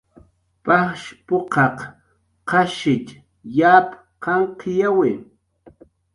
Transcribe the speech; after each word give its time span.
"Pajsh 0.65 1.05
p""uqaq 1.27 1.77
qashich 2.49 3.09
yap 3.57 3.87
qanqyawi" 4.23 5.11